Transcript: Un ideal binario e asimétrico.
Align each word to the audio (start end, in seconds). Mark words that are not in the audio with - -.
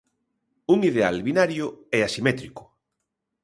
Un 0.73 0.79
ideal 0.89 1.15
binario 1.27 1.67
e 1.95 1.99
asimétrico. 2.07 2.63